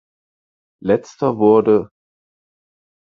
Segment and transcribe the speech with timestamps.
[0.81, 1.91] Letzter wurde.